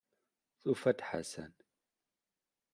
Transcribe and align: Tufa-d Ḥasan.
Tufa-d 0.61 0.99
Ḥasan. 1.09 1.53